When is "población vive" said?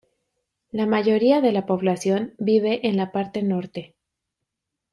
1.67-2.87